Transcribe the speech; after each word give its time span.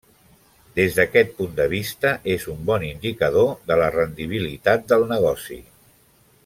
Des 0.77 0.95
d'aquest 0.99 1.35
punt 1.41 1.51
de 1.59 1.67
vista, 1.73 2.13
és 2.37 2.47
un 2.55 2.65
bon 2.71 2.87
indicador 2.89 3.53
de 3.69 3.81
la 3.83 3.93
rendibilitat 3.97 4.93
del 4.95 5.07
negoci. 5.13 5.63